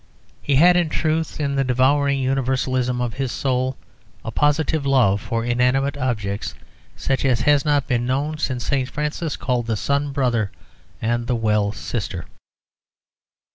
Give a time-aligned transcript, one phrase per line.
[0.41, 3.77] He had, in truth, in the devouring universalism of his soul,
[4.25, 6.55] a positive love for inanimate objects
[6.95, 8.89] such as has not been known since St.
[8.89, 10.49] Francis called the sun brother
[11.03, 12.25] and the well sister.